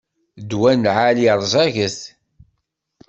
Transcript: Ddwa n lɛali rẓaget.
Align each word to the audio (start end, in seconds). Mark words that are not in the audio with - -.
Ddwa 0.41 0.71
n 0.75 0.83
lɛali 0.85 1.25
rẓaget. 1.39 1.99